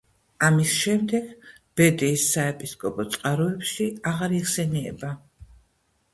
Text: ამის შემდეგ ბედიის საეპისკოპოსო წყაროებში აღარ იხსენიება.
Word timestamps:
ამის 0.45 0.69
შემდეგ 0.85 1.27
ბედიის 1.81 2.23
საეპისკოპოსო 2.31 3.15
წყაროებში 3.19 3.87
აღარ 4.15 4.35
იხსენიება. 4.41 5.13